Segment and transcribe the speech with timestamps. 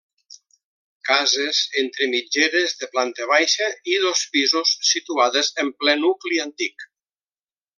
[1.09, 6.91] Cases entre mitgeres de planta baixa i dos pisos situades en ple nucli antic.